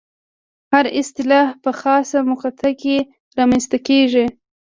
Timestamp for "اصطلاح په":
1.01-1.71